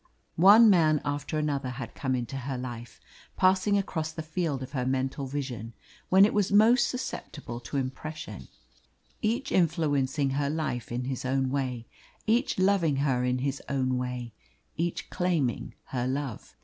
One 0.41 0.67
man 0.67 0.99
after 1.05 1.37
another 1.37 1.69
had 1.69 1.93
come 1.93 2.15
into 2.15 2.35
her 2.37 2.57
life, 2.57 2.99
passing 3.37 3.77
across 3.77 4.11
the 4.11 4.23
field 4.23 4.63
of 4.63 4.71
her 4.71 4.83
mental 4.83 5.27
vision 5.27 5.73
when 6.09 6.25
it 6.25 6.33
was 6.33 6.51
most 6.51 6.87
susceptible 6.87 7.59
to 7.59 7.77
impression, 7.77 8.47
each 9.21 9.51
influencing 9.51 10.31
her 10.31 10.49
life 10.49 10.91
in 10.91 11.03
his 11.05 11.23
own 11.23 11.51
way, 11.51 11.85
each 12.25 12.57
loving 12.57 12.95
her 12.95 13.23
in 13.23 13.37
his 13.45 13.61
own 13.69 13.95
way, 13.99 14.33
each 14.75 15.11
claiming 15.11 15.75
her 15.89 16.07
love. 16.07 16.55